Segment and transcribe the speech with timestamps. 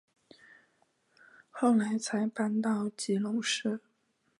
[1.51, 3.81] 后来才搬到基隆市。